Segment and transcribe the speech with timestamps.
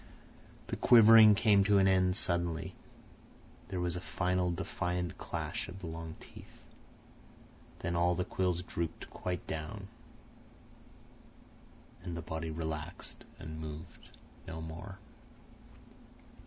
[0.65, 2.73] The quivering came to an end suddenly.
[3.67, 6.63] There was a final defiant clash of the long teeth.
[7.81, 9.89] Then all the quills drooped quite down,
[12.01, 14.09] and the body relaxed and moved
[14.47, 14.97] no more.